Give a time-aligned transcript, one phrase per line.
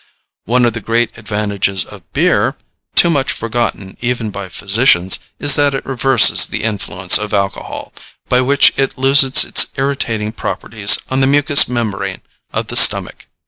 [0.45, 2.55] One of the great advantages of beer,
[2.95, 7.93] too much forgotten even by physicians, is that it reverses the influence of alcohol,
[8.27, 13.27] by which it loses its irritating properties on the mucous membrane of the stomach.